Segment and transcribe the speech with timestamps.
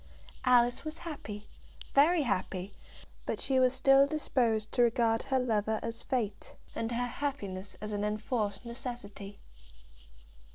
[0.45, 1.47] Alice was happy,
[1.93, 2.73] very happy;
[3.27, 7.91] but she was still disposed to regard her lover as Fate, and her happiness as
[7.91, 9.37] an enforced necessity.